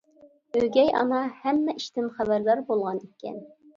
[0.61, 3.39] ئۆگەي ئانام ھەممە ئىشتىن خەۋەردار بولغان ئىكەن.